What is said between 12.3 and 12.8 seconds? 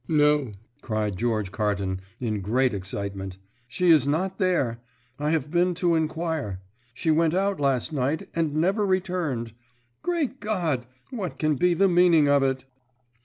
it?"